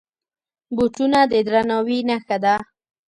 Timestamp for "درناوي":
1.47-1.99